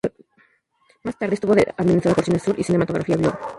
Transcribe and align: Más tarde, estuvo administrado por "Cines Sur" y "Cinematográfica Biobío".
Más 1.03 1.15
tarde, 1.19 1.35
estuvo 1.35 1.53
administrado 1.53 2.15
por 2.15 2.25
"Cines 2.25 2.41
Sur" 2.41 2.55
y 2.59 2.63
"Cinematográfica 2.63 3.19
Biobío". 3.19 3.37